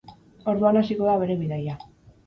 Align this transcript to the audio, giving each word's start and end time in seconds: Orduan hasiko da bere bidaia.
Orduan 0.53 0.81
hasiko 0.81 1.07
da 1.11 1.15
bere 1.27 1.39
bidaia. 1.47 1.81